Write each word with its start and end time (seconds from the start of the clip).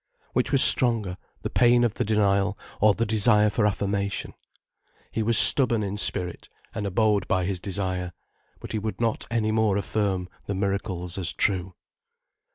Which 0.33 0.51
was 0.51 0.63
stronger, 0.63 1.15
the 1.43 1.51
pain 1.51 1.83
of 1.83 1.93
the 1.93 2.03
denial, 2.03 2.57
or 2.79 2.95
the 2.95 3.05
desire 3.05 3.51
for 3.51 3.67
affirmation? 3.67 4.33
He 5.11 5.21
was 5.21 5.37
stubborn 5.37 5.83
in 5.83 5.95
spirit, 5.97 6.49
and 6.73 6.87
abode 6.87 7.27
by 7.27 7.45
his 7.45 7.59
desire. 7.59 8.11
But 8.59 8.71
he 8.71 8.79
would 8.79 8.99
not 8.99 9.27
any 9.29 9.51
more 9.51 9.77
affirm 9.77 10.27
the 10.47 10.55
miracles 10.55 11.19
as 11.19 11.33
true. 11.33 11.75